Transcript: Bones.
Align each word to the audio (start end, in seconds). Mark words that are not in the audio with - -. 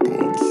Bones. 0.00 0.49